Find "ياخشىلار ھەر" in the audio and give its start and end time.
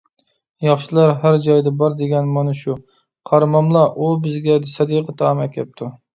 0.67-1.37